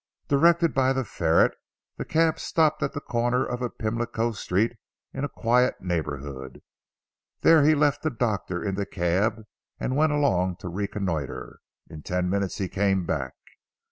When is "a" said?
3.61-3.69, 5.23-5.29